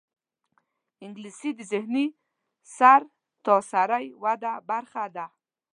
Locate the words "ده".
5.15-5.25